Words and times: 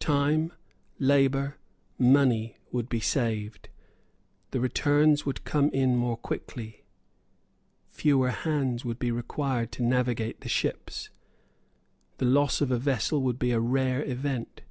Time, 0.00 0.52
labour, 0.98 1.58
money, 1.96 2.56
would 2.72 2.88
be 2.88 2.98
saved. 2.98 3.68
The 4.50 4.58
returns 4.58 5.24
would 5.24 5.44
come 5.44 5.68
in 5.70 5.94
more 5.94 6.16
quickly. 6.16 6.82
Fewer 7.90 8.30
hands 8.30 8.84
would 8.84 8.98
be 8.98 9.12
required 9.12 9.70
to 9.70 9.84
navigate 9.84 10.40
the 10.40 10.48
ships. 10.48 11.10
The 12.18 12.24
loss 12.26 12.60
of 12.60 12.72
a 12.72 12.78
vessel 12.80 13.22
would 13.22 13.38
be 13.38 13.52
a 13.52 13.60
rare 13.60 14.04
event. 14.04 14.62